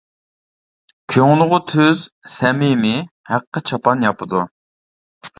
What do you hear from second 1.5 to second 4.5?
تۈز، سەمىمىي، ھەققە چاپان ياپىدۇ.